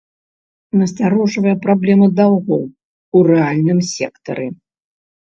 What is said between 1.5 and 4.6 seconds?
праблема даўгоў у рэальным сектары.